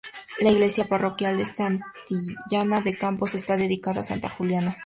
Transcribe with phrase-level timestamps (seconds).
[0.39, 4.75] La iglesia parroquial de Santillana de Campos está dedicada a Santa Juliana.